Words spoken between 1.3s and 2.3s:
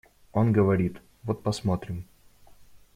посмотрим».